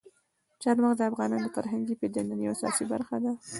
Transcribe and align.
چار 0.61 0.75
مغز 0.83 0.97
د 0.97 1.01
افغانانو 1.09 1.45
د 1.51 1.53
فرهنګي 1.55 1.95
پیژندنې 2.01 2.43
یوه 2.45 2.55
اساسي 2.55 2.85
برخه 2.93 3.17
ده. 3.23 3.31